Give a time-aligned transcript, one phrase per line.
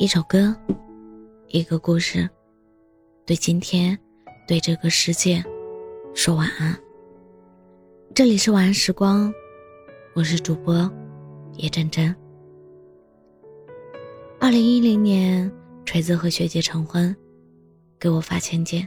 [0.00, 0.52] 一首歌，
[1.46, 2.28] 一个故事，
[3.24, 3.96] 对今天，
[4.44, 5.40] 对这个世界，
[6.14, 6.76] 说晚安。
[8.12, 9.32] 这里是晚安时光，
[10.12, 10.90] 我是主播
[11.58, 12.12] 叶真真。
[14.40, 15.48] 二零一零年，
[15.84, 17.14] 锤子和学姐成婚，
[17.96, 18.86] 给我发请柬，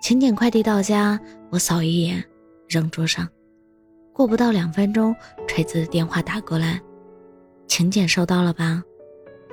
[0.00, 1.20] 请柬快递到家，
[1.50, 2.24] 我扫一眼，
[2.68, 3.28] 扔桌上。
[4.12, 5.12] 过不到两分钟，
[5.48, 6.80] 锤子的电话打过来，
[7.66, 8.80] 请柬收到了吧？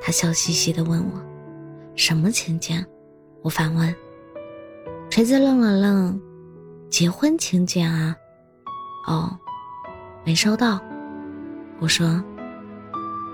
[0.02, 1.21] 他笑嘻嘻地问我
[1.95, 2.84] ：“什么请柬？”
[3.44, 3.95] 我反问。
[5.09, 6.20] 锤子愣了愣
[6.89, 8.16] ：“结婚请柬啊
[9.07, 9.38] ？”“哦，
[10.26, 10.81] 没收到。”
[11.79, 12.21] 我说。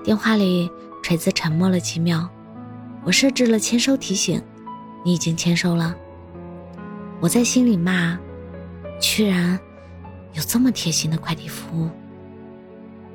[0.04, 0.72] 电话里，
[1.04, 2.30] 锤子沉默了几秒。
[3.04, 4.42] 我设置了签收提醒，
[5.04, 5.96] 你已经签收了。
[7.20, 8.18] 我在心里骂
[9.02, 9.60] ：“居然
[10.34, 11.90] 有这么贴心的快递服务！”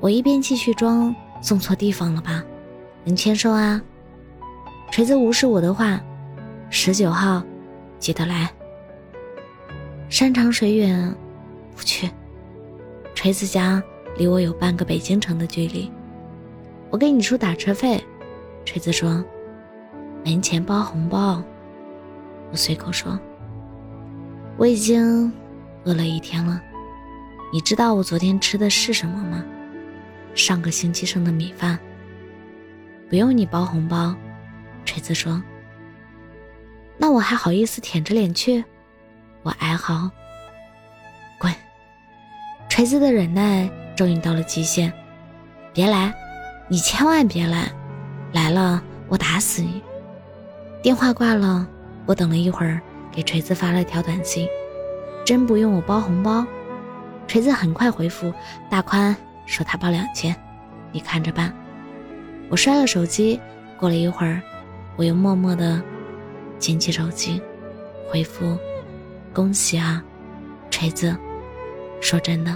[0.00, 2.44] 我一边继续装，送错地方了吧？
[3.04, 3.80] 能签收啊？
[4.90, 6.00] 锤子无视我的话，
[6.70, 7.42] 十九号，
[7.98, 8.50] 记得来。
[10.08, 11.14] 山长水远，
[11.74, 12.10] 不去。
[13.14, 13.82] 锤子家
[14.16, 15.90] 离我有半个北京城的距离，
[16.90, 18.02] 我给你出打车费。
[18.64, 19.24] 锤子说
[20.24, 21.42] ：“没钱包红包。”
[22.52, 23.18] 我随口说
[24.56, 25.32] ：“我已经
[25.84, 26.60] 饿了一天了。
[27.52, 29.44] 你知道我昨天吃的是什么吗？
[30.34, 31.78] 上个星期剩的米饭。”
[33.12, 34.16] 不用你包红包，
[34.86, 35.42] 锤子说。
[36.96, 38.64] 那我还好意思舔着脸去？
[39.42, 40.10] 我哀嚎。
[41.36, 41.52] 滚！
[42.70, 44.90] 锤子的忍耐终于到了极限。
[45.74, 46.10] 别来，
[46.68, 47.70] 你千万别来！
[48.32, 49.82] 来了我打死你！
[50.82, 51.68] 电话挂了，
[52.06, 52.80] 我等了一会儿，
[53.12, 54.48] 给锤子发了条短信：
[55.22, 56.46] 真不用我包红包？
[57.28, 58.32] 锤子很快回复：
[58.70, 60.34] 大宽说他包两千，
[60.92, 61.54] 你看着办。
[62.52, 63.40] 我摔了手机，
[63.78, 64.42] 过了一会儿，
[64.96, 65.82] 我又默默的
[66.58, 67.40] 捡起手机，
[68.10, 68.58] 回复
[69.32, 70.04] ：“恭喜啊，
[70.70, 71.16] 锤子。”
[71.98, 72.54] 说真的，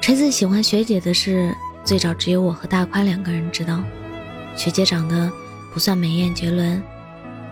[0.00, 1.52] 锤子喜欢学姐的事，
[1.82, 3.82] 最早只有我和大宽两个人知道。
[4.54, 5.28] 学姐长得
[5.74, 6.80] 不算美艳绝伦，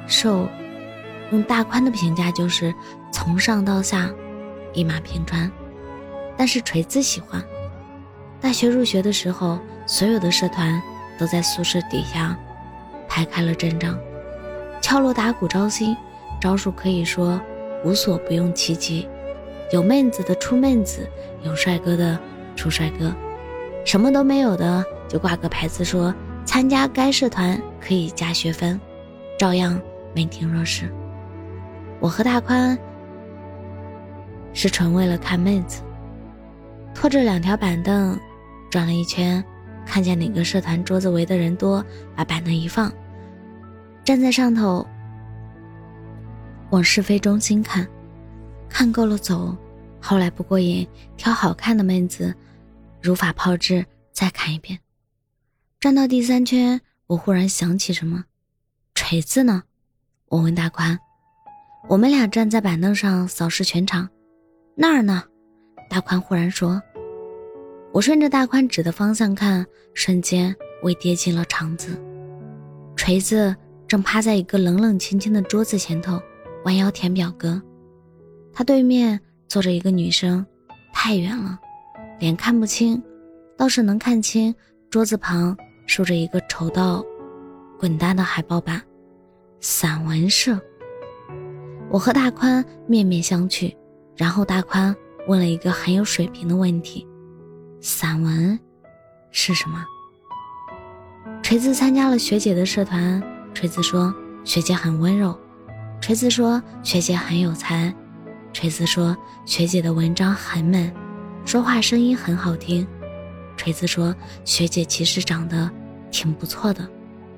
[0.07, 0.49] 瘦，
[1.33, 2.73] 用大宽的评价就是
[3.13, 4.09] 从上到下
[4.73, 5.51] 一马平川，
[6.37, 7.45] 但是锤子喜欢。
[8.41, 10.81] 大学入学的时候，所有的社团
[11.19, 12.37] 都在宿舍底下
[13.09, 13.99] 排开了阵仗，
[14.81, 15.97] 敲锣打鼓招新，
[16.41, 17.41] 招数可以说
[17.85, 19.09] 无所不用其极。
[19.73, 21.09] 有妹子的出妹子，
[21.43, 22.19] 有帅哥的
[22.55, 23.13] 出帅哥，
[23.85, 26.15] 什么都没有的就挂个牌子说
[26.45, 28.81] 参加该社团可以加学分，
[29.37, 29.81] 照样
[30.15, 30.89] 门庭若市。
[31.99, 32.79] 我和大宽
[34.53, 35.83] 是纯为了看妹子。
[36.95, 38.19] 拖着两条板凳，
[38.77, 39.43] 转了一圈，
[39.87, 41.83] 看见哪个社团桌子围的人多，
[42.15, 42.93] 把板凳一放，
[44.05, 44.87] 站在上头，
[46.69, 47.89] 往是非中心看，
[48.69, 49.57] 看够了走。
[49.99, 50.87] 后来不过瘾，
[51.17, 52.35] 挑好看的妹子，
[53.01, 53.83] 如法炮制，
[54.13, 54.79] 再看一遍。
[55.81, 58.25] 转到第三圈，我忽然想起什么，
[58.95, 59.63] 锤子呢？
[60.29, 60.99] 我问大宽。
[61.89, 64.07] 我们俩站在板凳上扫视全场，
[64.75, 65.23] 那儿呢？
[65.89, 66.83] 大宽忽然说
[67.97, 69.65] ：“我顺着大宽指的方向看，
[69.95, 71.99] 瞬间我跌进了肠子。
[72.95, 73.57] 锤子
[73.89, 76.21] 正趴在一个冷冷清清的桌子前头，
[76.67, 77.59] 弯腰填表格。
[78.53, 79.19] 他对面
[79.49, 80.45] 坐着一个女生，
[80.93, 81.59] 太远了，
[82.19, 83.03] 脸看不清，
[83.57, 84.55] 倒是能看清
[84.91, 87.03] 桌子旁竖着一个丑到
[87.79, 88.79] 滚蛋的海报板，
[89.59, 90.61] 散文社。
[91.89, 93.75] 我和大宽面面相觑，
[94.15, 94.95] 然后大宽。”
[95.29, 97.05] 问了一个很有水平的问题
[97.89, 98.59] ：“散文
[99.31, 99.87] 是什么？”
[101.41, 103.23] 锤子参加了学姐的社团。
[103.55, 105.39] 锤子说：“学姐很温柔。”
[106.03, 107.95] 锤子说：“学姐很有才。”
[108.53, 109.17] 锤子说
[109.47, 110.93] ：“学姐的文章很美，
[111.45, 112.85] 说话声音很好听。”
[113.57, 114.13] 锤子说
[114.45, 115.71] ：“学姐其实长得
[116.11, 116.85] 挺不错的，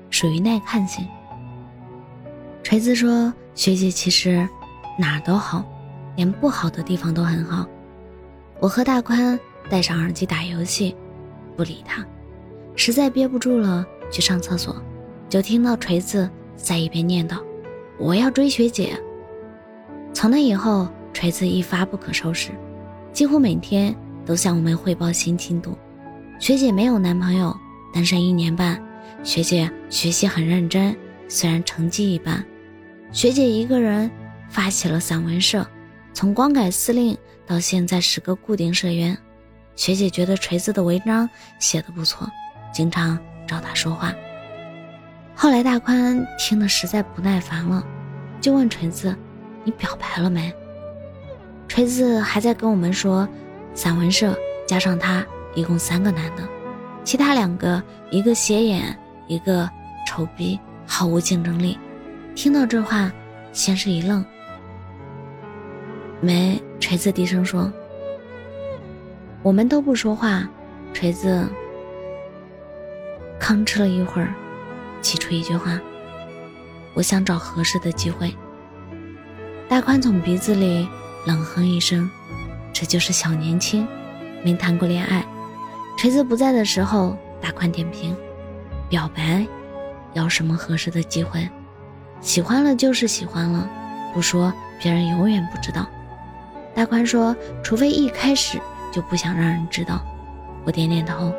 [0.09, 1.07] 属于耐看型。”
[2.63, 4.49] 锤子说：“学姐其实
[4.97, 5.63] 哪儿都好，
[6.15, 7.67] 连不好的地方都很好。”
[8.59, 10.95] 我和大宽戴上耳机打游戏，
[11.55, 12.05] 不理他。
[12.75, 14.75] 实在憋不住了，去上厕所，
[15.29, 17.37] 就听到锤子在一边念叨
[17.99, 18.99] ：“我要追学姐。”
[20.13, 22.51] 从那以后，锤子一发不可收拾，
[23.13, 23.95] 几乎每天
[24.25, 25.77] 都向我们汇报新进度。
[26.39, 27.55] 学姐没有男朋友，
[27.93, 28.81] 单身一年半。
[29.23, 30.95] 学姐学习很认真，
[31.27, 32.43] 虽然成绩一般。
[33.11, 34.09] 学姐一个人
[34.49, 35.65] 发起了散文社。
[36.13, 39.17] 从光改司令到现在十个固定社员，
[39.79, 42.29] 学姐觉得锤子的文章写的不错，
[42.69, 43.17] 经常
[43.47, 44.13] 找他说话。
[45.33, 47.81] 后来大宽听得实在不耐烦了，
[48.41, 49.15] 就问锤子
[49.63, 50.53] ：“你表白了没？”
[51.69, 53.25] 锤子还在跟我们说，
[53.73, 54.37] 散文社
[54.67, 56.43] 加上他一共三个男的，
[57.05, 57.81] 其他两个
[58.11, 58.93] 一个斜眼，
[59.27, 59.69] 一个
[60.05, 61.79] 丑逼，毫无竞争力。
[62.35, 63.09] 听到这话，
[63.53, 64.25] 先是一愣。
[66.19, 67.71] 没，锤子低声说
[69.41, 70.47] ：“我们都不说话。”
[70.93, 71.47] 锤子
[73.39, 74.33] 吭哧了一会儿。
[75.01, 75.79] 挤出一句话
[76.93, 78.35] ：“我想找合适的机会。”
[79.69, 80.85] 大宽从鼻子里
[81.25, 82.09] 冷哼一声
[82.73, 83.87] ：“这就是小年轻，
[84.43, 85.25] 没谈过恋爱。”
[85.97, 88.13] 锤子不在的时候，大宽点评
[88.89, 89.45] ：“表白，
[90.13, 91.47] 要什么合适的机会？
[92.19, 93.69] 喜欢了就是喜欢了，
[94.13, 94.51] 不说
[94.81, 95.87] 别人永远不知道。”
[96.75, 97.33] 大宽说
[97.63, 98.59] ：“除非一开始
[98.91, 100.01] 就不想让人知道。”
[100.65, 101.33] 我点点头：“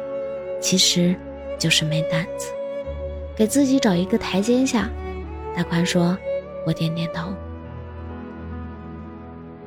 [0.61, 1.15] 其实
[1.59, 2.53] 就是没胆子。”
[3.37, 4.89] 给自己找一个台阶下，
[5.57, 6.17] 大宽说
[6.67, 7.33] ：“我点点头。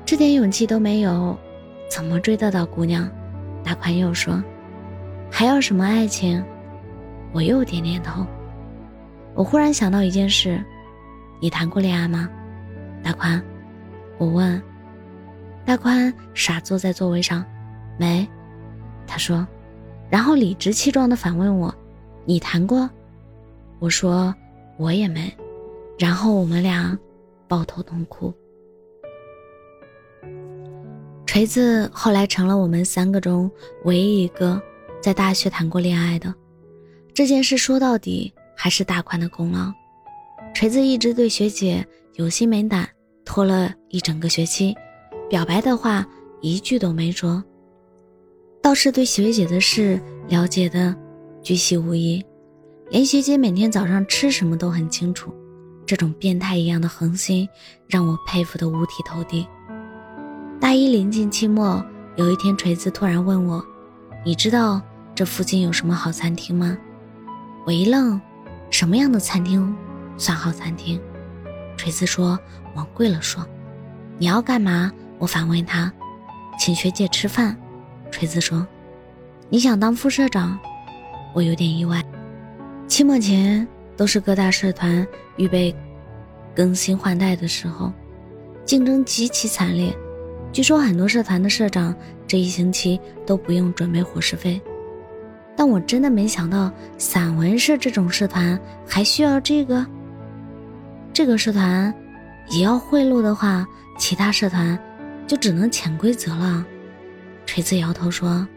[0.06, 1.38] 这点勇气都没有，
[1.90, 3.10] 怎么追得到姑娘？”
[3.64, 4.44] 大宽又说
[5.32, 6.44] ：“还要什么爱情？”
[7.32, 8.26] 我又点点头。
[9.34, 10.64] 我忽然想到一件事：
[11.42, 12.30] 你谈过恋爱吗？
[13.02, 13.42] 大宽，
[14.18, 14.62] 我问。
[15.66, 17.44] 大宽傻坐在座位上，
[17.98, 18.28] 没。
[19.06, 19.46] 他说，
[20.10, 21.74] 然后理直气壮地反问我
[22.26, 22.90] ：“你谈过？”
[23.80, 24.34] 我说
[24.78, 25.32] 我也没，
[26.00, 26.98] 然后我们俩
[27.48, 28.34] 抱头痛哭。
[31.26, 33.50] 锤子后来成了我们三个中
[33.86, 34.62] 唯一一个
[35.02, 36.34] 在大学谈过恋爱的。
[37.14, 39.72] 这件事说到底还是大宽的功劳。
[40.54, 42.88] 锤子一直对学姐有心没胆，
[43.26, 44.76] 拖了一整个学期，
[45.28, 46.06] 表白的话
[46.42, 47.44] 一句都没说，
[48.64, 50.96] 倒是对学姐的事了解的
[51.44, 52.26] 巨细无遗。
[52.90, 55.34] 连学姐每天早上吃什么都很清楚，
[55.86, 57.48] 这种变态一样的恒心
[57.88, 59.46] 让我佩服的五体投地。
[60.62, 61.84] 大一临近期末，
[62.16, 63.62] 有一天锤子突然问我
[64.26, 64.82] ：“你知道
[65.14, 66.78] 这附近有什么好餐厅吗？”
[67.68, 68.20] 我一愣
[68.72, 69.76] ：“什么样的餐厅
[70.18, 70.98] 算好餐厅？”
[71.76, 72.40] 锤子说
[72.76, 73.46] ：“往贵了说。”
[74.18, 74.90] 你要干嘛？
[75.20, 75.92] 我反问他
[76.58, 77.58] ：“请学姐吃饭。”
[78.14, 78.66] 锤子说
[79.50, 80.58] ：“你想当副社长？”
[81.34, 82.00] 我有点意外。
[82.88, 83.68] 期末前
[83.98, 85.06] 都是各大社团
[85.36, 85.76] 预备
[86.56, 87.92] 更新换代的时候，
[88.64, 89.92] 竞争极其惨烈。
[90.52, 91.96] 据说很多社团的社长
[92.28, 94.62] 这一星期都不用准备伙食费，
[95.58, 99.84] 但我真的没想到散文社这种社团还需要这个。
[101.12, 101.92] 这个社团
[102.52, 103.66] 也要贿赂的话，
[103.98, 104.78] 其他社团
[105.26, 106.64] 就只能潜规则了。
[107.46, 108.48] 锤子摇头说：“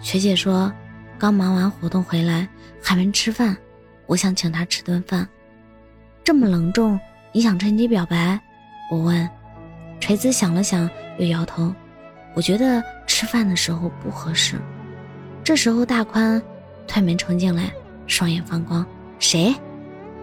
[0.00, 0.72] 学姐说。”
[1.18, 2.46] 刚忙完活动回来，
[2.80, 3.56] 还没吃饭，
[4.06, 5.28] 我想请她吃顿饭。
[6.22, 6.96] 这么隆重，
[7.32, 8.40] 你想趁机表白？
[8.88, 9.28] 我问。
[9.98, 10.88] 锤子想了想，
[11.18, 11.74] 又摇头。
[12.36, 14.54] 我觉得吃饭的时候不合适。
[15.42, 16.40] 这时候，大宽
[16.86, 17.72] 推门冲进来，
[18.06, 18.86] 双眼放光。
[19.18, 19.52] 谁？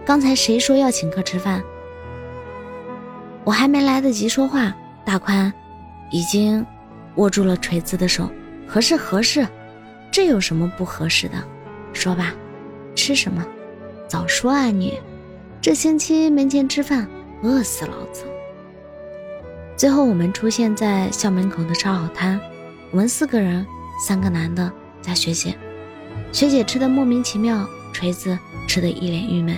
[0.02, 1.62] 刚才谁说要请客吃饭？
[3.44, 4.74] 我还没来得及说话，
[5.04, 5.52] 大宽
[6.10, 6.64] 已经
[7.16, 8.30] 握住了锤子的手。
[8.66, 9.46] 合适，合适。
[10.10, 11.34] 这有什么不合适的？
[11.92, 12.34] 说吧，
[12.94, 13.44] 吃什么？
[14.08, 14.98] 早说啊你！
[15.60, 17.06] 这星期没钱吃饭，
[17.42, 18.24] 饿死老子。
[19.76, 22.40] 最后我们出现在校门口的烧烤摊，
[22.90, 23.66] 我们四个人，
[24.06, 25.54] 三个男的加学姐。
[26.32, 29.56] 学姐吃的莫名其妙，锤子吃的一脸郁闷。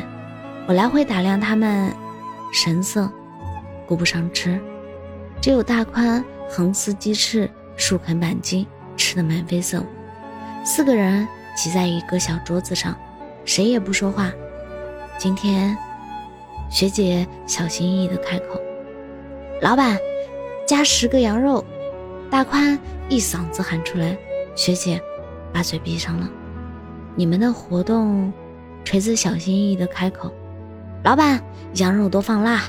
[0.67, 1.93] 我来回打量他们，
[2.53, 3.11] 神色
[3.87, 4.59] 顾不上吃，
[5.41, 9.87] 只有大宽横撕鸡翅，竖啃板筋，吃的眉飞色舞。
[10.64, 12.97] 四个人挤在一个小桌子上，
[13.45, 14.33] 谁也不说话。
[15.19, 15.76] 今天，
[16.71, 18.61] 学姐小心翼翼地开口
[19.61, 19.99] ：“老板，
[20.67, 21.64] 加十个羊肉。”
[22.31, 22.78] 大宽
[23.09, 24.17] 一嗓子喊出来，
[24.55, 25.00] 学姐
[25.52, 26.28] 把嘴闭上了。
[27.14, 28.33] 你们的活动，
[28.85, 30.33] 锤子小心翼翼地开口
[31.05, 31.43] ：“老板，
[31.75, 32.62] 羊肉多放辣。”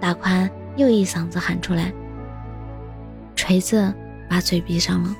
[0.00, 1.92] 大宽又一嗓子喊出来，
[3.48, 3.94] 锤子
[4.28, 5.16] 把嘴闭上了。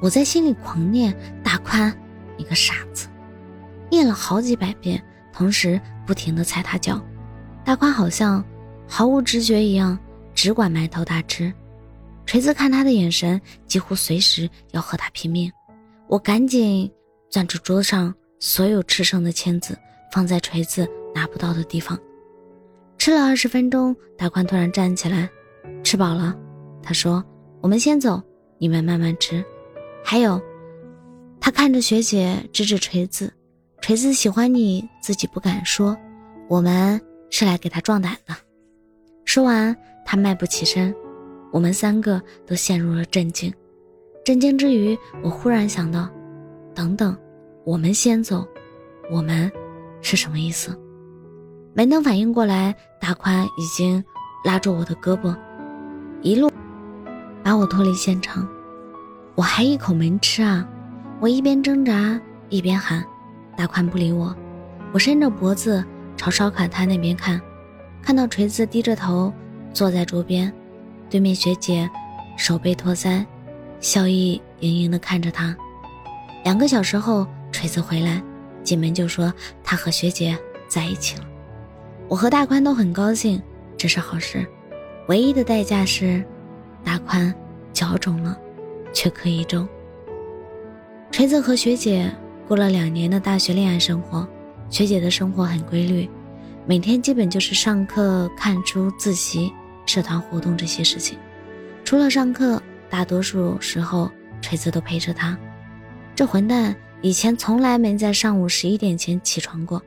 [0.00, 1.92] 我在心里狂念：“大宽，
[2.36, 3.08] 你个傻子！”
[3.90, 7.04] 念了好几百遍，同时不停地踩他脚。
[7.64, 8.44] 大宽好像
[8.86, 9.98] 毫无知觉一样，
[10.36, 11.52] 只管埋头大吃。
[12.26, 15.50] 锤子看他的眼神，几乎随时要和他拼命。
[16.06, 16.88] 我赶紧
[17.28, 19.76] 攥住桌上所有吃剩的签子，
[20.12, 21.98] 放在锤子拿不到的地方。
[22.98, 25.28] 吃了二十分钟，大宽突然站起来
[25.82, 26.38] ：“吃饱了。”
[26.84, 27.24] 他说
[27.62, 28.20] ：“我们先走，
[28.58, 29.42] 你们慢慢吃。”
[30.04, 30.38] 还有，
[31.40, 33.32] 他看着学姐，指指锤子
[33.80, 35.96] ：“锤子喜欢你自己不敢说，
[36.48, 37.00] 我们
[37.30, 38.34] 是来给他壮胆的。”
[39.24, 40.92] 说完，他迈步起身，
[41.52, 43.50] 我们三个都陷入了震惊。
[44.24, 46.10] 震惊之余，我忽然想到
[46.74, 47.16] ：“等等，
[47.64, 48.46] 我们先走，
[49.10, 49.50] 我们
[50.00, 50.76] 是什么意思？”
[51.74, 54.04] 没能反应过来，大宽已经
[54.44, 55.34] 拉住我的胳膊，
[56.20, 56.50] 一路
[57.42, 58.48] 把我拖离现场。
[59.34, 60.66] 我还一口没吃啊！
[61.20, 63.04] 我一边挣扎一边喊，
[63.56, 64.34] 大宽不理我。
[64.92, 65.84] 我伸着脖子
[66.16, 67.40] 朝烧烤摊那边看，
[68.02, 69.32] 看到锤子低着头
[69.72, 70.52] 坐在桌边，
[71.08, 71.88] 对面学姐
[72.36, 73.24] 手背托腮，
[73.80, 75.56] 笑意盈盈地看着他。
[76.44, 78.22] 两个小时后，锤子回来，
[78.62, 79.32] 进门就说
[79.64, 80.36] 他和学姐
[80.68, 81.24] 在一起了。
[82.08, 83.40] 我和大宽都很高兴，
[83.78, 84.46] 这是好事。
[85.08, 86.22] 唯一的代价是，
[86.84, 87.34] 大宽
[87.72, 88.38] 脚肿了，
[88.92, 89.68] 却可以种。
[91.10, 92.10] 锤子和学姐
[92.48, 94.26] 过了两年的大学恋爱生活，
[94.70, 96.08] 学姐的生活很规律，
[96.66, 99.52] 每天基本就是上课、看书、自习、
[99.86, 101.18] 社团活动这些事情。
[101.84, 104.10] 除了上课，大多数时候
[104.40, 105.36] 锤子都陪着他。
[106.14, 109.82] 这混蛋以前从来没在上午十一点前起床过。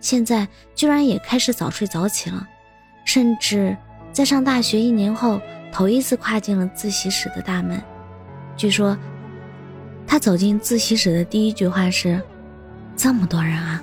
[0.00, 2.46] 现在居然也开始早睡早起了，
[3.04, 3.76] 甚至
[4.12, 5.38] 在上大学一年后，
[5.72, 7.80] 头一次跨进了自习室的大门。
[8.56, 8.96] 据说，
[10.06, 12.20] 他走进自习室的第一句话是
[12.96, 13.82] ：“这么多人啊！”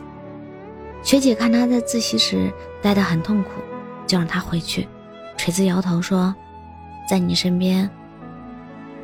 [1.02, 2.52] 学姐看他在自习室
[2.82, 3.50] 待得很痛苦，
[4.06, 4.88] 就让他回去。
[5.38, 6.36] 锤子摇头说
[7.10, 7.90] ：“在你身边，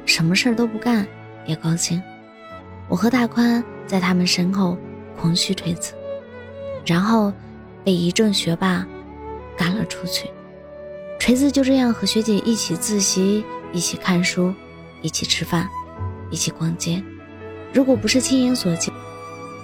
[0.05, 1.07] 什么事儿都不干
[1.45, 2.01] 也高兴。”
[2.89, 4.77] 我和大宽在他们身后
[5.17, 5.93] 狂嘘锤子。
[6.85, 7.31] 然后，
[7.83, 8.85] 被一众学霸
[9.57, 10.29] 赶了出去。
[11.23, 14.53] 锤子就这样和学姐一起自习，一起看书，
[15.01, 15.69] 一起吃饭，
[16.29, 17.01] 一起逛街。
[17.71, 18.93] 如果不是亲眼所见，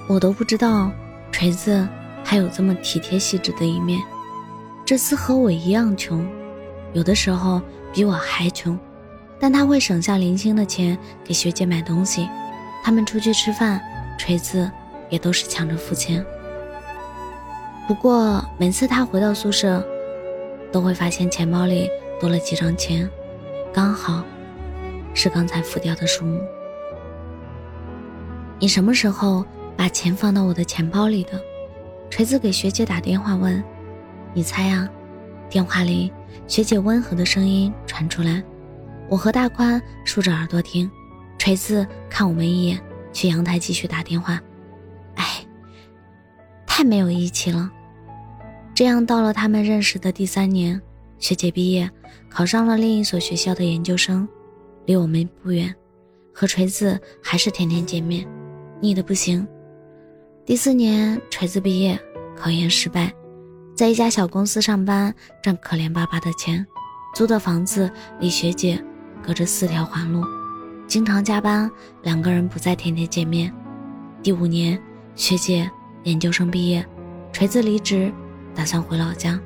[0.08, 0.90] 我都不知道
[1.34, 1.86] 锤子
[2.24, 4.00] 还有这么体贴细致的一面。
[4.86, 6.26] 这次和我一样穷，
[6.94, 7.62] 有的时候
[7.92, 8.80] 比我还穷，
[9.38, 12.26] 但他会省下零星的钱给学姐买东西。
[12.86, 13.82] 他们出去吃饭，
[14.18, 14.72] 锤子
[15.10, 16.26] 也都是抢着付钱。
[17.86, 19.86] 不过每次他回到宿舍，
[20.72, 23.10] 都会发现钱包里多了几张钱，
[23.74, 24.24] 刚好
[25.14, 26.40] 是刚才付掉的数目。
[28.60, 29.46] 你什么时候
[29.78, 31.42] 把钱放到我的钱包里的？
[32.10, 33.64] 锤子给学姐打电话问。
[34.34, 34.90] 你猜呀？
[35.50, 36.12] 电话里
[36.48, 38.44] 学姐温和的声音传出来。
[39.08, 40.90] 我和大宽竖着耳朵听。
[41.38, 42.80] 锤子看我们一眼，
[43.14, 44.40] 去阳台继续打电话。
[45.16, 45.26] 哎，
[46.68, 47.72] 太没有义气了。
[48.80, 50.82] 这样到了他们认识的第三年，
[51.18, 51.92] 学姐毕业，
[52.30, 54.26] 考上了另一所学校的研究生，
[54.86, 55.76] 离我们不远，
[56.34, 58.26] 和锤子还是天天见面，
[58.80, 59.46] 腻得不行。
[60.46, 62.00] 第四年，锤子毕业，
[62.38, 63.14] 考研失败，
[63.76, 66.66] 在一家小公司上班，挣可怜巴巴的钱，
[67.14, 68.82] 租的房子离学姐
[69.22, 70.24] 隔着四条环路，
[70.88, 71.70] 经常加班，
[72.04, 73.54] 两个人不再天天见面。
[74.24, 74.82] 第五年，
[75.16, 75.70] 学姐
[76.04, 76.88] 研究生毕业，
[77.34, 78.10] 锤子离职。
[78.60, 79.40] 打算回老家，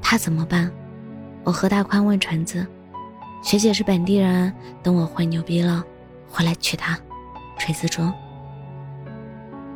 [0.00, 0.70] 他怎么办？
[1.42, 2.64] 我和大宽问橙子，
[3.42, 4.54] 学姐是本地人，
[4.84, 5.84] 等我混牛逼了，
[6.28, 6.96] 回来娶她。
[7.58, 8.14] 锤子说：“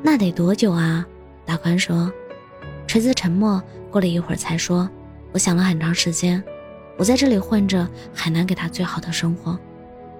[0.04, 1.04] 那得多久啊？”
[1.44, 2.08] 大宽说。
[2.86, 4.88] 锤子沉默，过了一会儿才说
[5.34, 6.40] ：“我想了很长时间，
[6.96, 9.58] 我在这里混着，很难给他最好的生活。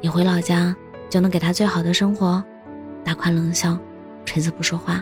[0.00, 0.74] 你回老家
[1.08, 2.42] 就能给他最好的生活？”
[3.04, 3.78] 大宽冷笑，
[4.24, 5.00] 锤子不说话。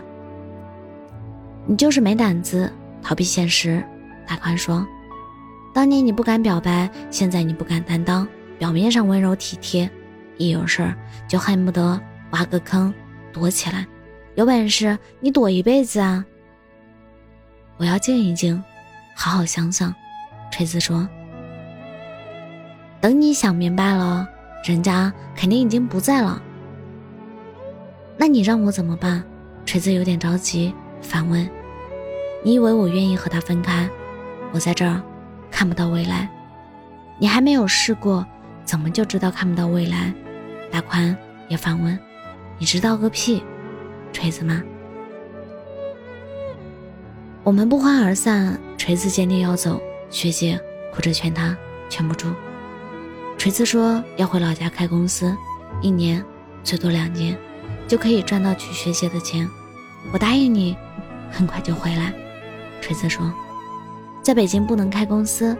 [1.65, 3.83] 你就是没胆子逃避现实，
[4.27, 4.85] 大宽说
[5.73, 8.27] ：“当年你不敢表白，现在你不敢担当。
[8.59, 9.89] 表面上温柔体贴，
[10.37, 10.95] 一有事儿
[11.27, 11.99] 就恨不得
[12.31, 12.93] 挖个坑
[13.33, 13.85] 躲起来。
[14.35, 16.23] 有本事你躲一辈子啊！”
[17.77, 18.61] 我要静一静，
[19.15, 19.93] 好好想想。
[20.51, 21.07] 锤子说
[23.01, 24.27] ：“等你想明白了，
[24.63, 26.41] 人家肯定已经不在了。
[28.17, 29.23] 那你让我怎么办？”
[29.65, 30.73] 锤子有点着急。
[31.03, 31.47] 反问
[32.43, 33.87] ：“你以为我愿意和他分开？
[34.51, 34.99] 我在这儿
[35.51, 36.27] 看不到未来。
[37.19, 38.25] 你还没有试过，
[38.65, 40.11] 怎么就知道看不到未来？”
[40.71, 41.15] 大宽
[41.47, 41.97] 也反问
[42.57, 43.43] ：“你知道个屁，
[44.11, 44.63] 锤子吗？”
[47.43, 48.57] 我们不欢而散。
[48.75, 50.59] 锤子坚定要走，学姐
[50.93, 51.55] 哭着劝他，
[51.89, 52.27] 劝不住。
[53.37, 55.33] 锤子说要回老家开公司，
[55.81, 56.21] 一年
[56.65, 57.37] 最多两年，
[57.87, 59.47] 就可以赚到娶学姐的钱。
[60.11, 60.75] 我答应你。
[61.33, 62.13] 很快就回来，
[62.79, 63.33] 锤子说
[64.21, 65.57] ：“在北京不能开公司。”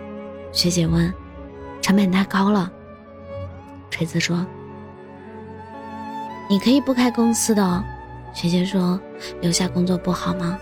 [0.54, 1.12] 学姐问
[1.82, 2.72] ：“成本太高了。”
[3.90, 4.46] 锤子说
[6.48, 7.84] ：“你可以不开公司的。
[8.34, 9.00] 学姐说
[9.42, 10.60] ：“留下工作不好吗？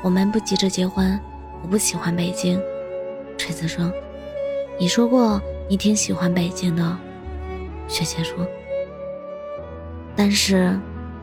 [0.00, 1.18] 我们不急着结婚，
[1.62, 2.60] 我不喜欢北京。”
[3.36, 3.92] 锤子说
[4.78, 6.96] ：“你说过你挺喜欢北京的。”
[7.88, 8.46] 学姐说
[10.14, 10.78] ：“但是，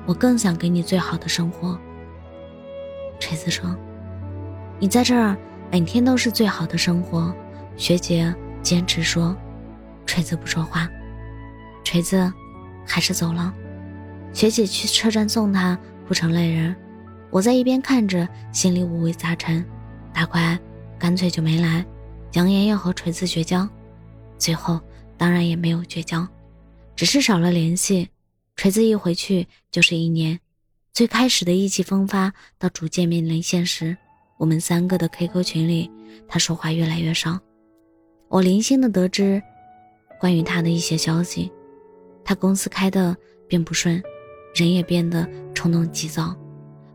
[0.06, 1.80] 我更想给你最好的生活。”
[3.20, 3.76] 锤子说
[4.80, 5.36] ：“你在这儿
[5.72, 7.34] 每天都是最好的生活。”
[7.78, 9.36] 学姐坚持说
[10.06, 10.90] ：“锤子不说话。”
[11.84, 12.32] 锤子
[12.86, 13.54] 还是走了。
[14.34, 16.76] 学姐去车站送他，哭成泪人。
[17.32, 19.66] 我在一边看着，心里五味杂陈。
[20.14, 20.58] 大快
[20.98, 21.86] 干脆就没来，
[22.34, 23.68] 扬言要和锤子绝交。
[24.38, 24.80] 最后
[25.18, 26.28] 当然也没有绝交，
[26.96, 28.10] 只是少了联系。
[28.56, 30.40] 锤子一回去就是一年，
[30.94, 33.96] 最开始的意气风发，到逐渐面临现实。
[34.38, 35.90] 我们三个的 QQ 群里，
[36.28, 37.40] 他说话越来越少。
[38.28, 39.42] 我零星的得知
[40.20, 41.52] 关于他的一些消息，
[42.24, 43.16] 他公司开的
[43.48, 44.02] 并不顺。
[44.56, 46.36] 人也变得冲动急躁，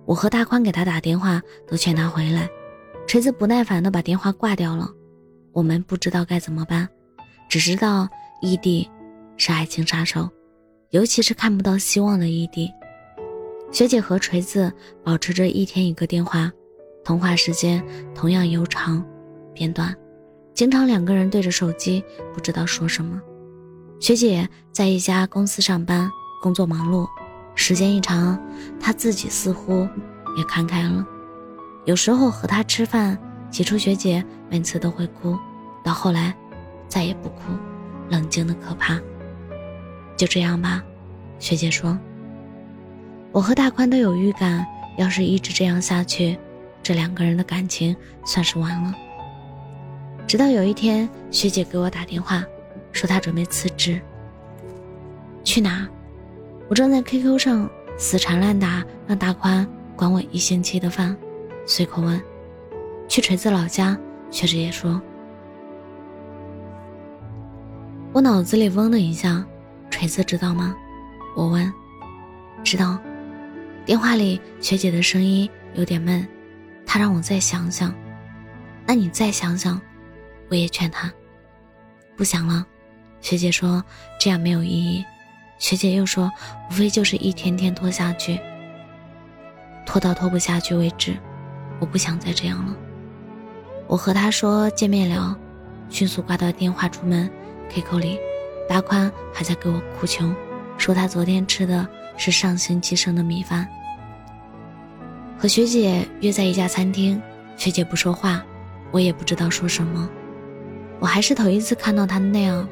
[0.06, 2.48] 我和大宽给他打电话都劝他回来，
[3.06, 4.90] 锤子不耐烦的把电话挂掉了。
[5.52, 6.88] 我们不知道该怎么办，
[7.48, 8.08] 只知道
[8.42, 8.90] 异地
[9.36, 10.28] 是爱情杀手，
[10.90, 12.68] 尤其是看不到希望的异地。
[13.74, 16.48] 学姐和锤子保持着一天一个电话，
[17.04, 19.04] 通话时间同样悠长
[19.52, 19.92] 变短，
[20.54, 22.00] 经常两个人对着手机
[22.32, 23.20] 不知道说什么。
[23.98, 26.08] 学姐在一家公司上班，
[26.40, 27.04] 工作忙碌。
[27.56, 28.40] 时间一长，
[28.78, 29.88] 他自己似乎
[30.36, 31.04] 也看开了。
[31.84, 33.18] 有时候和他吃饭，
[33.50, 35.36] 起初学姐每次都会哭，
[35.82, 36.32] 到后来
[36.86, 37.40] 再也不哭，
[38.08, 39.00] 冷静的可怕。
[40.16, 40.80] 就这样吧，
[41.40, 41.98] 学姐说。
[43.34, 44.64] 我和大宽都有预感，
[44.96, 46.38] 要是一直这样下去，
[46.84, 48.94] 这两个人的感情算是完了。
[50.24, 52.44] 直到有一天，学姐给我打电话，
[52.92, 54.00] 说她准备辞职。
[55.42, 55.88] 去哪？
[56.68, 61.16] 我正在 QQ 上死缠烂打，让大宽管我一星期的饭，
[61.66, 62.22] 随口问
[63.08, 63.98] ：“去锤子老家？”
[64.30, 65.02] 学姐也说。
[68.12, 69.44] 我脑子里嗡的一下，
[69.90, 70.72] 锤子知道吗？
[71.34, 71.68] 我问。
[72.62, 72.96] 知道。
[73.86, 76.26] 电话里学姐的声音有点闷，
[76.86, 77.94] 她让我再想想。
[78.86, 79.80] 那你再想想。
[80.48, 81.12] 我也劝她。
[82.16, 82.64] 不想了。
[83.20, 83.82] 学姐说
[84.20, 85.04] 这样没有意义。
[85.58, 86.30] 学姐又说
[86.68, 88.38] ：“无非就是一天天拖下去，
[89.86, 91.16] 拖到拖不下去为止。
[91.78, 92.74] 我不想再这样了。”
[93.86, 95.34] 我和她说见面聊，
[95.88, 97.30] 迅速挂掉电话出门。
[97.70, 98.18] QQ 里，
[98.68, 100.34] 大宽还在给我哭穷，
[100.76, 103.66] 说他昨天吃的是上星期剩的米饭。
[105.38, 107.20] 和学姐约在一家餐厅，
[107.56, 108.42] 学姐不说话，
[108.90, 110.08] 我也不知道说什么。
[111.00, 112.66] 我还是头一次看到她那样，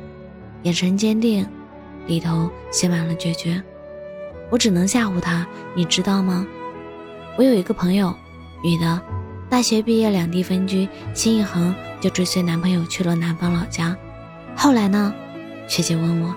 [0.62, 1.46] 眼神坚定。
[2.08, 3.62] 里头写满了决绝，
[4.50, 6.44] 我只能吓唬他，你知道吗？
[7.38, 8.12] 我有一个朋友，
[8.64, 9.00] 女的，
[9.48, 13.96] 大学毕业两地分居，心一横就追随男朋友去了南方老家。
[14.56, 15.14] 后来呢？
[15.68, 16.34] 学姐问我，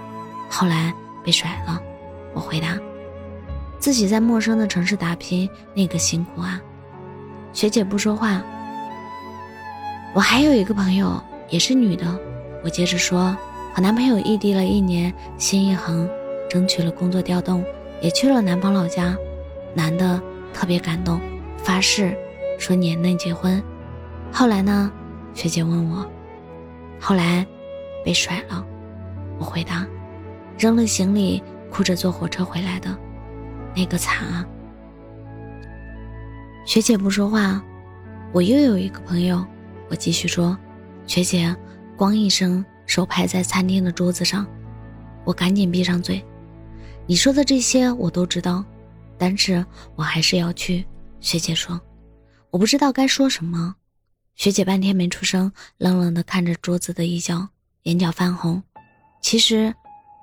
[0.50, 1.82] 后来被甩了。
[2.34, 2.78] 我回答，
[3.86, 6.60] 自己在陌生的城市打拼，那个辛苦啊。
[7.54, 8.42] 学姐不说话。
[10.12, 12.20] 我还有一个朋友，也是女的。
[12.64, 13.38] 我接着说。
[13.76, 16.10] 和男朋友异地了一年，心一横，
[16.50, 17.64] 争取了工作调动，
[18.02, 19.16] 也去了南方老家。
[19.76, 20.20] 男的
[20.52, 21.22] 特别感动，
[21.60, 22.18] 发誓
[22.58, 23.62] 说年内结婚。
[24.32, 24.92] 后来呢？
[25.36, 26.04] 学姐问我。
[27.00, 27.46] 后来
[28.04, 28.66] 被甩了。
[29.38, 29.86] 我回答，
[30.58, 32.98] 扔了行李，哭着坐火车回来的，
[33.76, 34.46] 那个惨啊。
[36.66, 37.64] 学姐不说话。
[38.32, 39.46] 我又有一个朋友，
[39.90, 40.58] 我继续说。
[41.08, 41.56] 学姐，
[41.98, 42.64] 咣一声。
[42.88, 44.46] 手拍在餐厅的桌子上，
[45.24, 46.24] 我赶紧闭上嘴。
[47.08, 48.64] 你说的这些我都知道，
[49.18, 50.86] 但是我还是要去。
[51.20, 51.82] 学姐说，
[52.52, 53.76] 我不知道该说什么。
[54.36, 57.48] 学姐半天没出声，冷冷地看着桌子的一角，
[57.84, 58.62] 眼角泛红。
[59.20, 59.74] 其实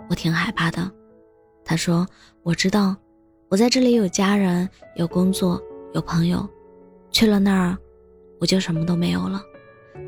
[0.08, 0.88] 我挺害怕的。
[1.64, 2.06] 她说
[2.44, 2.94] ：“我知道，
[3.52, 5.62] 我在这里有家人，有工作，
[5.92, 6.48] 有朋友。
[7.10, 7.76] 去了那儿，
[8.40, 9.42] 我就什么都没有了。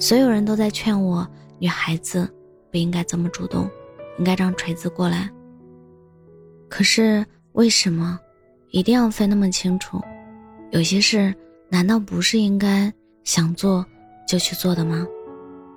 [0.01, 1.29] 所有人都在劝我，
[1.59, 2.27] 女孩子。”
[2.73, 3.69] 不应该这么主动，
[4.19, 5.31] 应该让锤子过来。
[6.71, 8.19] 可是为什么
[8.71, 10.01] 一定要分那么清楚？
[10.71, 11.33] 有些事
[11.69, 12.91] 难道不是应该
[13.25, 13.85] 想做
[14.27, 15.07] 就去做的吗？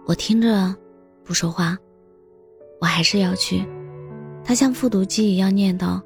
[0.06, 0.74] 我听着
[1.26, 1.78] 不说话，
[2.80, 3.68] 我还是要去。
[4.42, 6.02] 他像复读机一样念叨，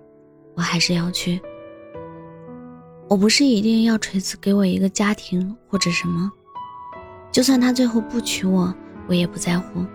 [0.56, 1.40] 我还是要去。
[3.12, 6.32] 我不是一定要锤子给我一个家庭或者什么，
[7.30, 8.74] 就算他最后不娶我，
[9.06, 9.86] 我也不在乎。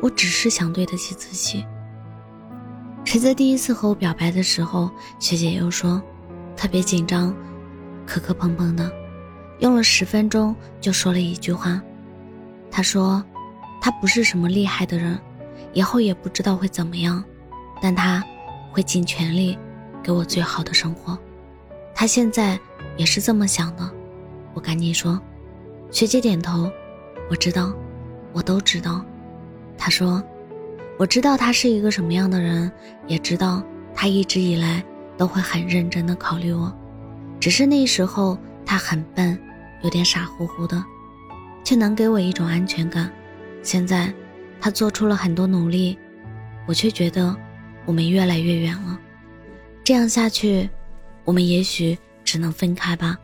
[0.00, 1.62] 我只是想对得起自己。
[3.04, 6.02] 锤子第一次和我表白的时候，学姐又说
[6.56, 7.36] 特别紧张，
[8.06, 8.90] 磕磕碰碰的，
[9.58, 11.78] 用了十分钟就说了一句话。
[12.70, 13.22] 她说，
[13.78, 15.20] 他不是什么厉害的人，
[15.74, 17.22] 以后也不知道会怎么样，
[17.82, 18.24] 但他
[18.72, 19.58] 会尽全力
[20.02, 21.18] 给我最好的生活。
[21.94, 22.58] 他现在
[22.96, 23.90] 也是这么想的。
[24.52, 25.20] 我赶紧说，
[25.90, 26.70] 学姐点头，
[27.30, 27.72] 我知道，
[28.32, 29.04] 我都知道。
[29.76, 30.22] 她说。
[30.96, 32.70] 我知道他是一个什么样的人，
[33.08, 33.60] 也知道
[33.92, 34.80] 他一直以来
[35.16, 36.72] 都会很认真的考虑我，
[37.40, 39.36] 只是那时候他很笨，
[39.82, 40.84] 有点傻乎乎的，
[41.64, 43.10] 却能给我一种安全感。
[43.60, 44.14] 现在
[44.60, 45.98] 他做出了很多努力，
[46.64, 47.34] 我却觉得
[47.84, 48.96] 我们越来越远了。
[49.82, 50.70] 这样下去，
[51.24, 53.18] 我们也许只能分开吧。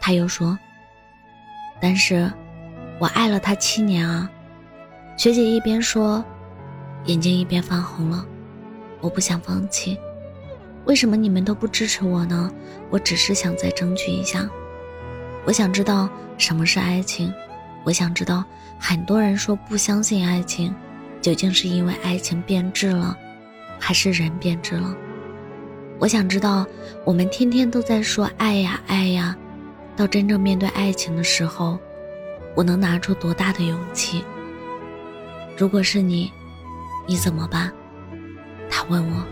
[0.00, 0.58] 他又说
[1.80, 2.30] ：“但是，
[2.98, 4.30] 我爱了他七年啊。”
[5.16, 6.24] 学姐一边说。
[7.06, 8.26] 眼睛一边泛红了，
[9.00, 9.98] 我不想放弃。
[10.84, 12.52] 为什么你们都不支持我呢？
[12.90, 14.46] 我只是想再争取一下。
[15.46, 17.32] 我想知道什么是爱情。
[17.84, 18.44] 我想知道，
[18.78, 20.74] 很多人说不相信爱情，
[21.22, 23.16] 究竟是因为爱情变质了，
[23.78, 24.94] 还是人变质了？
[26.00, 26.66] 我想知道，
[27.04, 29.36] 我们天天都在说爱呀爱呀，
[29.94, 31.78] 到真正面对爱情的时候，
[32.54, 34.24] 我能拿出多大的勇气？
[35.56, 36.32] 如果是你。
[37.06, 37.72] 你怎么办？
[38.70, 39.26] 他问我。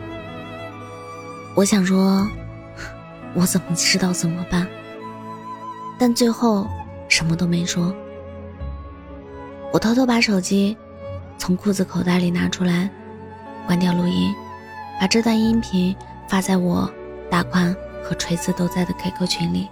[1.54, 2.28] 我想说，
[3.34, 4.66] 我怎么知道怎么办？
[5.96, 6.66] 但最后
[7.08, 7.94] 什么都没说。
[9.72, 10.76] 我偷偷把手机
[11.36, 12.90] 从裤子口袋里拿出来，
[13.64, 14.34] 关掉录音，
[15.00, 15.94] 把这段音频
[16.28, 16.88] 发在我
[17.30, 19.68] 大宽和锤子都在的 QQ 群里。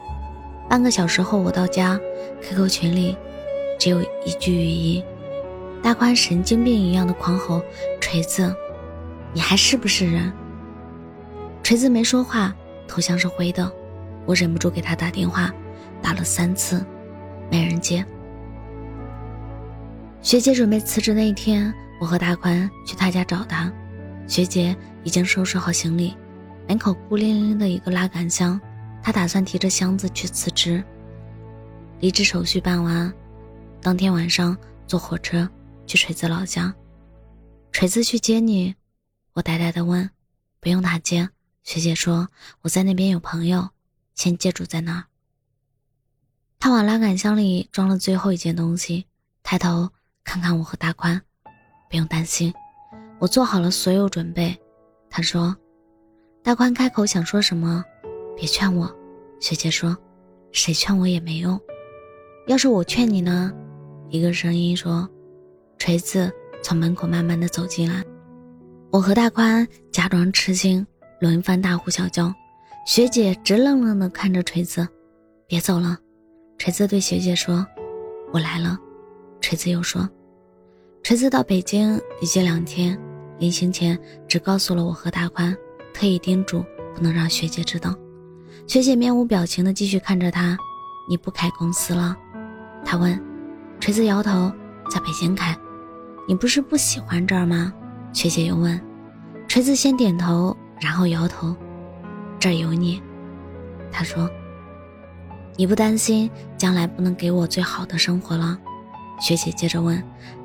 [0.68, 2.00] 半个小时后我到家
[2.42, 3.16] ，QQ 群里
[3.78, 5.04] 只有一句语音。
[5.82, 7.62] 大宽神经病一样的狂吼
[8.00, 8.52] ：“锤子，
[9.32, 10.32] 你还是不是人？”
[11.62, 12.52] 锤子没说话，
[12.88, 13.70] 头像是灰的。
[14.24, 15.52] 我忍不住给他打电话，
[16.02, 16.84] 打了三次，
[17.48, 18.04] 没人接。
[20.20, 23.70] 学姐准备辞职那一天，我和大宽去她家找她。
[24.26, 26.16] 学姐已经收拾好行李，
[26.68, 28.60] 门口孤零零的一个拉杆箱，
[29.02, 30.82] 他打算提着箱子去辞职。
[32.00, 33.12] 离职手续办完，
[33.80, 35.48] 当天晚上坐火车。
[35.86, 36.74] 去锤子老家，
[37.70, 38.74] 锤子去接你，
[39.34, 40.10] 我呆呆的问
[40.58, 41.30] ：“不用他接。”
[41.62, 42.28] 学姐说
[42.62, 43.70] ：“我在那边有朋友，
[44.16, 45.04] 先借住在那儿。”
[46.58, 49.06] 他往拉杆箱里装了最后一件东西，
[49.44, 49.88] 抬头
[50.24, 51.22] 看看我和大宽
[51.88, 52.52] ：“不用担心，
[53.20, 54.60] 我做好了所有准备。”
[55.08, 55.56] 他说
[56.46, 57.84] ：“大宽开口想说什么，
[58.36, 58.88] 别劝我。”
[59.40, 59.98] 学姐说
[60.52, 61.60] ：“谁劝我也没用。
[62.46, 63.52] 要是我劝你呢？”
[64.10, 65.10] 一个声音说。
[65.76, 66.32] 锤子
[66.62, 68.02] 从门口慢慢的走进来，
[68.92, 70.86] 我和大宽假装吃惊，
[71.20, 72.32] 轮番大呼小叫。
[72.86, 74.86] 学姐直愣愣的看着锤子，
[75.48, 75.98] 别走了。
[76.58, 77.66] 锤子对学姐说
[78.32, 78.78] ：“我来了。”
[79.42, 80.08] 锤子又说
[81.02, 82.96] ：“锤子到北京已经两天，
[83.38, 85.54] 临行前只告诉了我和大宽，
[85.96, 86.62] 特意叮嘱
[86.94, 87.94] 不能让学姐知道。”
[88.68, 90.58] 学姐面无表情的继续看着他
[91.08, 92.14] ：“你不开公司了？”
[92.84, 93.18] 他问。
[93.80, 94.52] 锤子摇头
[94.90, 95.56] ：“在北京开。”
[96.28, 97.72] 你不是不喜欢这儿吗？
[98.12, 98.78] 学姐又问。
[99.48, 101.54] 锤子先点头，然后摇头。
[102.38, 103.00] 这儿有你，
[103.90, 104.28] 他说。
[105.56, 108.58] 你不担心将来不能给我最好的生活了？
[109.20, 110.02] 学姐接着问。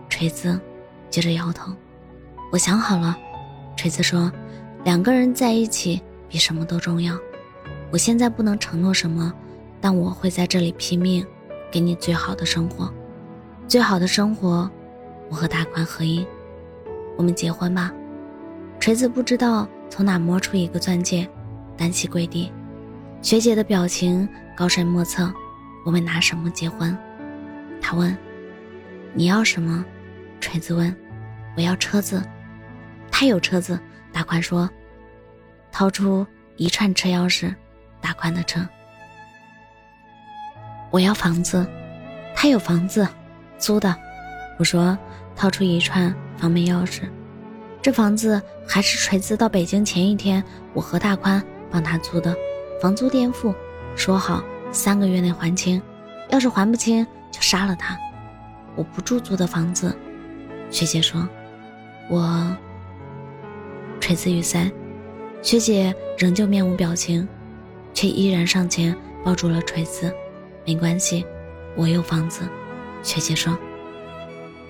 [0.08, 0.60] 锤子
[1.10, 1.74] 接着摇头。
[2.52, 3.18] 我想好了，
[3.76, 4.32] 锤子说，
[4.84, 7.18] 两个人在一起比什么都重要。
[7.92, 9.34] 我现在不能承诺什么，
[9.80, 11.26] 但我会在这里拼命，
[11.72, 12.92] 给你最好的生活，
[13.68, 14.70] 最好的生活。
[15.30, 16.26] 我和大宽合影，
[17.18, 17.92] 我们结婚吧。
[18.80, 21.30] 锤子不知道从哪摸出一个钻戒，
[21.78, 22.52] 单膝跪地。
[23.22, 25.32] 学姐的表情高深莫测。
[25.86, 26.98] 我们拿什么结婚？
[27.82, 28.16] 他问。
[29.14, 29.84] 你要什么？
[30.40, 30.96] 锤子问。
[31.58, 32.22] 我要车子。
[33.12, 33.80] 他有车子。
[34.12, 34.70] 大宽说。
[35.72, 36.26] 掏出
[36.58, 37.54] 一串车钥匙，
[38.02, 38.68] 大宽的车。
[40.90, 41.66] 我要房子。
[42.36, 43.08] 他有房子，
[43.58, 43.96] 租的。
[44.58, 44.98] 我说。
[45.34, 47.04] 掏出一串房门钥匙，
[47.82, 50.44] 这房子还是锤子到北京前一天
[50.74, 52.36] 我和大宽帮他租的，
[52.80, 53.56] 房租垫付，
[53.96, 54.44] 说好
[54.74, 55.82] 三个月内还清，
[56.30, 57.98] 要是还不清就杀了他。
[58.76, 59.98] 我不住租的房子，
[60.70, 61.28] 学姐说，
[62.08, 62.56] 我。
[64.02, 64.70] 锤子语塞，
[65.44, 67.26] 学姐仍旧面无表情，
[67.94, 70.12] 却依然上前抱住了锤子，
[70.66, 71.24] 没关系，
[71.78, 72.42] 我有房子，
[73.04, 73.56] 学姐说。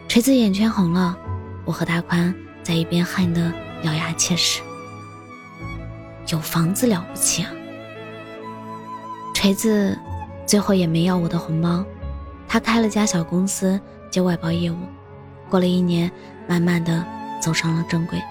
[0.09, 1.17] 锤子眼圈红了，
[1.63, 3.51] 我和大宽在一边恨得
[3.83, 4.61] 咬牙切齿。
[6.27, 7.49] 有房子了不起啊？
[9.33, 9.97] 锤子
[10.45, 11.83] 最后也没要我的红包，
[12.49, 13.79] 他开了家小公司
[14.11, 14.75] 接外包业务，
[15.49, 16.11] 过了一年，
[16.47, 17.03] 慢慢的
[17.41, 18.21] 走上了正轨。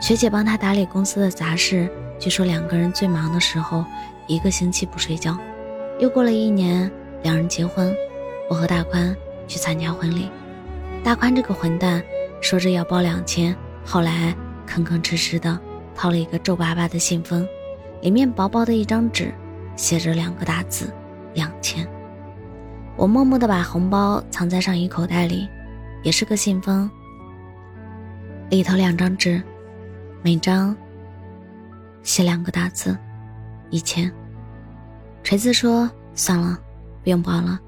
[0.00, 3.84] 学姐帮他打理公司的杂事，据说两个人最忙的时候，
[4.28, 5.36] 一个星期不睡觉。
[5.98, 6.90] 又过了一年，
[7.24, 7.92] 两人结婚，
[8.48, 9.14] 我和大宽
[9.48, 10.30] 去参加婚礼。
[11.02, 12.00] 大宽这个混蛋，
[12.40, 14.32] 说着要包两千，后来
[14.68, 15.58] 吭吭哧哧的
[15.96, 17.46] 掏了一个皱巴巴的信封，
[18.00, 19.34] 里面薄薄的一张纸，
[19.74, 20.92] 写着两个大字：
[21.34, 21.84] 两千。
[22.96, 25.48] 我默默的把红包藏在上衣口袋里，
[26.04, 26.88] 也是个信封，
[28.48, 29.42] 里头两张纸。
[30.28, 30.76] 每张
[32.02, 32.94] 写两个大字，
[33.70, 34.12] 一千。
[35.24, 36.58] 锤子说：“算了，
[37.02, 37.58] 不用包了。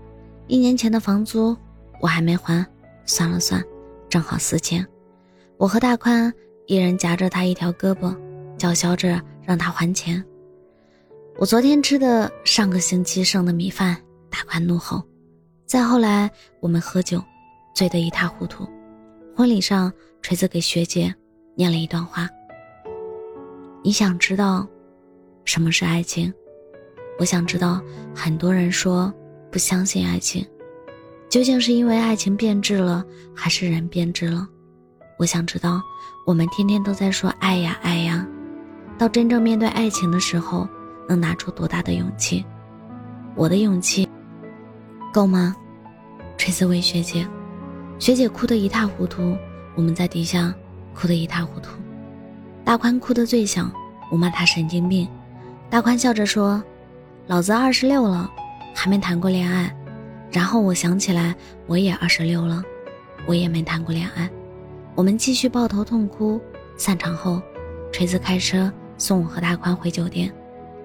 [0.46, 1.57] 一年前的房租
[2.03, 2.62] 我还没还，
[3.07, 3.64] 算了算，
[4.11, 4.87] 正好四千。”
[5.57, 6.31] 我和大宽
[6.66, 8.14] 一人夹着他一条胳膊，
[8.59, 10.23] 叫嚣着让他还钱。
[11.38, 13.96] 我昨天吃的上个星期剩的米饭，
[14.29, 15.03] 大宽怒吼。
[15.64, 17.25] 再后来，我们喝酒，
[17.75, 18.68] 醉得一塌糊涂。
[19.35, 21.14] 婚礼上，锤子给学姐
[21.55, 22.29] 念了一段话。
[23.83, 24.66] 你想知道
[25.47, 26.33] 什么是爱情？
[27.19, 27.81] 我想知道，
[28.14, 29.12] 很多人说
[29.51, 30.47] 不相信爱情，
[31.31, 33.03] 究竟是因为爱情变质了，
[33.35, 34.47] 还是人变质了？
[35.19, 35.81] 我想知道，
[36.27, 38.27] 我们天天都在说爱呀爱呀，
[38.99, 40.69] 到真正面对爱情的时候，
[41.09, 42.45] 能拿出多大的勇气？
[43.35, 44.07] 我的勇气
[45.11, 45.57] 够吗？
[46.37, 47.27] 锤子问学姐，
[47.99, 49.35] 学姐哭得一塌糊涂，
[49.75, 50.55] 我们在底下
[50.95, 51.71] 哭得一塌糊涂。
[52.64, 53.73] 大宽哭得最响，
[54.11, 55.09] 我骂他神经病。
[55.68, 56.62] 大宽笑着说
[57.27, 58.31] ：“老子二十六了，
[58.75, 59.75] 还没谈过恋爱。”
[60.31, 61.35] 然后我想起来，
[61.66, 62.62] 我也二十六了，
[63.27, 64.31] 我也没谈过恋爱。
[64.94, 66.40] 我们继续抱头痛哭。
[66.77, 67.42] 散场后，
[67.92, 70.33] 锤子开车送我和大宽回酒店，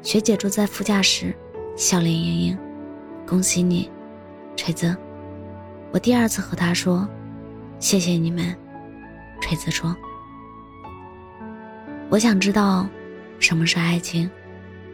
[0.01, 1.35] 学姐坐在副驾驶，
[1.75, 2.57] 笑脸盈盈。
[3.27, 3.89] 恭喜你，
[4.55, 4.95] 锤子。
[5.91, 7.07] 我第二次和他说
[7.79, 8.55] ：“谢谢你们。”
[9.39, 9.95] 锤子说。
[12.07, 12.87] 我想知道，
[13.39, 14.29] 什么是爱情？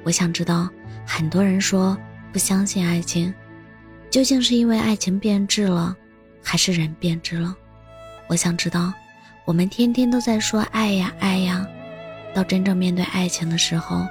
[0.03, 0.69] 我想知道，
[1.05, 1.97] 很多人说
[2.31, 3.33] 不相信爱情，
[4.09, 5.95] 究竟是因为爱情变质了，
[6.41, 7.53] 还是人变质了？
[8.27, 8.93] 我想知道，
[9.45, 11.67] 我们天天都在说爱呀爱呀，
[12.33, 14.07] 到真正面对爱情的时候，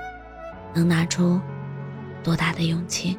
[0.74, 1.40] 能拿出
[2.22, 3.18] 多大的勇气？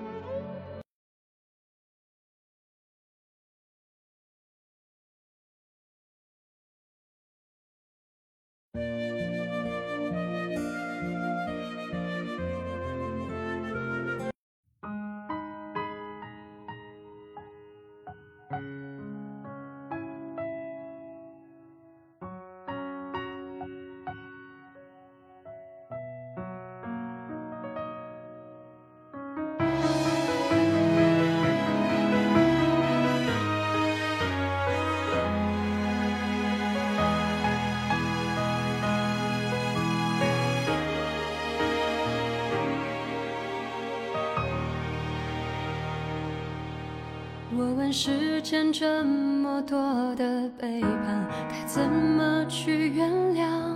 [47.91, 53.75] 世间这么多的背叛，该怎么去原谅？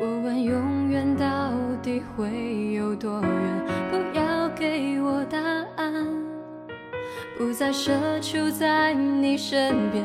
[0.00, 1.50] 我问永远到
[1.82, 3.30] 底会有多远？
[3.90, 5.38] 不要给我答
[5.76, 6.06] 案。
[7.36, 10.04] 不再奢求在你身边，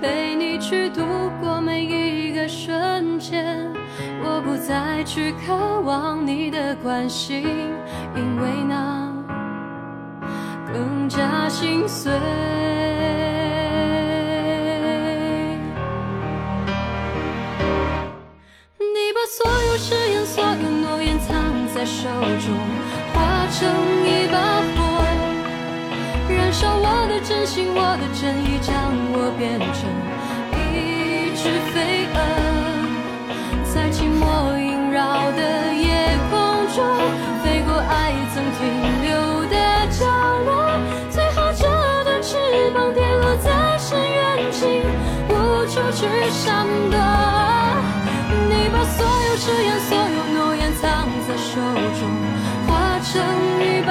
[0.00, 1.02] 陪你去度
[1.40, 3.66] 过每一个瞬间。
[4.22, 7.42] 我不再去渴望你的关心，
[8.14, 9.07] 因为那。
[11.48, 12.12] 心碎。
[18.78, 21.34] 你把所有誓言、所有诺言藏
[21.74, 22.08] 在手
[22.38, 22.54] 中，
[23.14, 23.58] 化成
[24.04, 24.36] 一把
[24.76, 24.78] 火，
[26.28, 29.88] 燃烧我的真心、我的真意，将我变成
[30.60, 32.16] 一只飞蛾，
[33.72, 34.22] 在寂寞
[34.58, 35.67] 萦绕的
[45.92, 46.98] 去闪躲，
[48.48, 51.60] 你把所有誓言、所有诺言藏在手
[51.98, 52.00] 中，
[52.66, 53.10] 化成
[53.60, 53.90] 一把